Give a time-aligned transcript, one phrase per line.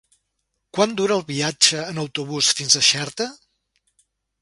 [0.77, 3.33] Quant dura el viatge en autobús fins a Xerta?